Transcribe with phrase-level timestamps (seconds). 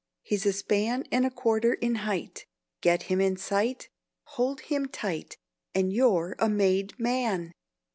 [0.23, 2.47] He's a span And a quarter in height.
[2.81, 3.89] Get him in sight,
[4.29, 5.37] hold him tight,
[5.75, 7.51] And you're a made Man!